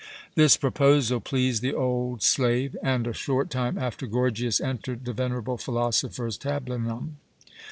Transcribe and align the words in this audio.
This 0.33 0.57
proposal 0.57 1.19
pleased 1.19 1.61
the 1.61 1.75
old 1.75 2.23
slave, 2.23 2.75
and 2.81 3.05
a 3.05 3.13
short 3.13 3.51
time 3.51 3.77
after 3.77 4.07
Gorgias 4.07 4.59
entered 4.59 5.05
the 5.05 5.13
venerable 5.13 5.59
philosopher's 5.59 6.39
tablinum. 6.39 7.17